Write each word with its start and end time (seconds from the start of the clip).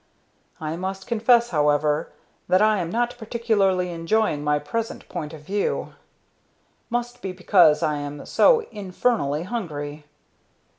I 0.59 0.77
must 0.77 1.05
confess, 1.05 1.51
however, 1.51 2.11
that 2.47 2.59
I 2.59 2.79
am 2.79 2.89
not 2.89 3.19
particularly 3.19 3.91
enjoying 3.91 4.43
my 4.43 4.57
present 4.57 5.07
point 5.09 5.31
of 5.31 5.41
view. 5.41 5.93
Must 6.89 7.21
be 7.21 7.31
because 7.31 7.83
I 7.83 7.97
am 7.97 8.25
so 8.25 8.61
infernally 8.71 9.43
hungry. 9.43 10.05